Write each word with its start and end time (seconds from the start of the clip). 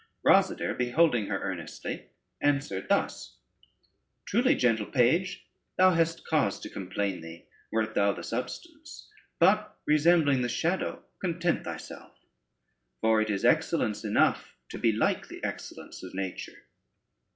Rosader 0.25 0.75
beholding 0.75 1.27
her 1.27 1.39
earnestly, 1.39 2.07
answered 2.41 2.89
thus: 2.89 3.37
"Truly, 4.25 4.55
gentle 4.55 4.87
page, 4.87 5.45
thou 5.77 5.91
hast 5.91 6.25
cause 6.25 6.59
to 6.61 6.71
complain 6.71 7.21
thee 7.21 7.45
wert 7.71 7.93
thou 7.93 8.11
the 8.11 8.23
substance, 8.23 9.07
but 9.37 9.77
resembling 9.85 10.41
the 10.41 10.49
shadow 10.49 11.03
content 11.21 11.63
thyself; 11.63 12.13
for 12.99 13.21
it 13.21 13.29
is 13.29 13.45
excellence 13.45 14.03
enough 14.03 14.55
to 14.69 14.79
be 14.79 14.91
like 14.91 15.27
the 15.27 15.43
excellence 15.43 16.01
of 16.01 16.15
nature." 16.15 16.63